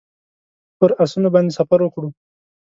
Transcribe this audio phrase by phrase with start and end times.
[0.77, 2.09] پر آسونو باندې سفر وکړو.